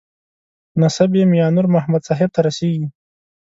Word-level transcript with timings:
نسب 0.81 1.09
یې 1.17 1.23
میانور 1.31 1.65
محمد 1.75 2.01
صاحب 2.07 2.29
ته 2.35 2.39
رسېږي. 2.47 2.87